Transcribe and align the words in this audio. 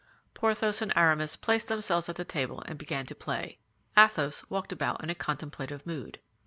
Porthos 0.33 0.81
and 0.81 0.91
Aramis 0.95 1.35
placed 1.35 1.67
themselves 1.67 2.09
at 2.09 2.15
the 2.15 2.25
table 2.25 2.63
and 2.65 2.79
began 2.79 3.05
to 3.05 3.13
play. 3.13 3.59
Athos 3.95 4.43
walked 4.49 4.71
about 4.71 5.03
in 5.03 5.11
a 5.11 5.13
contemplative 5.13 5.85
mood. 5.85 6.19